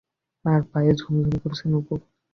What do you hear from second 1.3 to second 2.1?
করছে নূপুর।